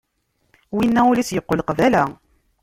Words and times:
Winna 0.75 1.01
ul-is 1.09 1.29
yeqqel 1.35 1.61
qbala. 1.69 2.03